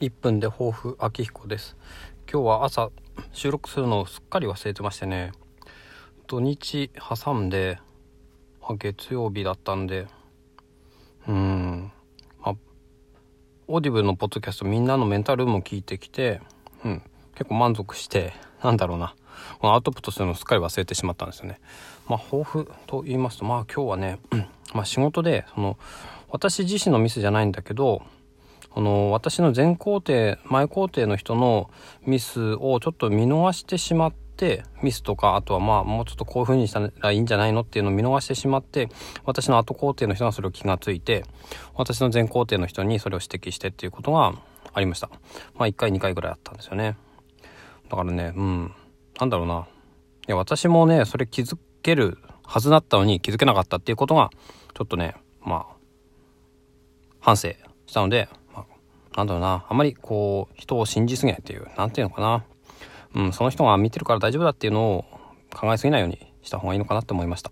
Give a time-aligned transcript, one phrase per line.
[0.00, 1.76] 1分で抱負秋彦です。
[2.32, 2.90] 今日は朝
[3.32, 5.32] 収録するのをすっかり忘れてましてね。
[6.28, 7.80] 土日挟んで、
[8.62, 10.06] ま、月曜日だったんで。
[11.26, 11.90] うん。
[12.40, 12.54] まあ
[13.66, 16.40] オーディブルのポッドキャストみんなのメンタールームを聞いてきて
[16.84, 17.02] うん。
[17.34, 19.16] 結構満足してなんだろうな。
[19.62, 21.58] アウトプットするのをすっかり忘れてしまったんですよね。
[22.06, 24.20] まあ抱負と言いますとまあ今日はね、
[24.74, 25.76] まあ仕事でその
[26.28, 28.02] 私自身のミスじゃないんだけど
[28.70, 31.70] この私の前工程前工程の人の
[32.06, 38.88] ミスをちょっと見逃してしまってミスとかあとはまあもうちょっとこういう風にしたらいいんじゃないのっていうのを見逃してしまって
[39.24, 41.24] 私の後工程の人がそれを気がついて
[41.74, 44.34] 私の前工程の人にそれを指摘してっていうことが
[44.72, 45.10] ありました。
[45.54, 46.96] まあ1回2回ぐらいあったんですよね。
[47.88, 48.72] だからねうん。
[49.18, 49.66] なんだろうな。
[50.28, 54.30] いや私もねそれ気づけるはずだったのに気づけなかったっていうことが
[54.74, 55.76] ちょっとねまあ
[57.20, 57.48] 反省
[57.86, 58.28] したので、
[59.16, 62.44] なんだろうな、あんまりこう、人を信じすぎないっていう、なんていうのかな。
[63.14, 65.04] うん、その人が見てるから大丈夫だっていうのを
[65.54, 67.50] 考えすぎないようにした方がいいのかなって思いました。